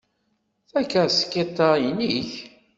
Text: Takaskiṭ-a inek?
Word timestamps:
Takaskiṭ-a 0.71 1.69
inek? 1.89 2.31